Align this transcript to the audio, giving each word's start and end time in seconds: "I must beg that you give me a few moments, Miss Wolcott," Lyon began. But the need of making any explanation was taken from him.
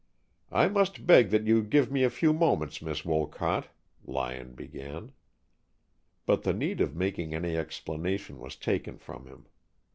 "I 0.51 0.67
must 0.67 1.05
beg 1.05 1.29
that 1.29 1.45
you 1.45 1.61
give 1.61 1.91
me 1.91 2.01
a 2.01 2.09
few 2.09 2.33
moments, 2.33 2.81
Miss 2.81 3.05
Wolcott," 3.05 3.67
Lyon 4.03 4.53
began. 4.53 5.11
But 6.25 6.41
the 6.41 6.53
need 6.53 6.81
of 6.81 6.95
making 6.95 7.35
any 7.35 7.55
explanation 7.55 8.39
was 8.39 8.55
taken 8.55 8.97
from 8.97 9.27
him. 9.27 9.45